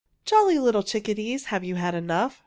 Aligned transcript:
Jolly 0.25 0.57
little 0.57 0.81
chickadees, 0.81 1.45
Have 1.53 1.63
you 1.63 1.75
had 1.75 1.93
enough? 1.93 2.39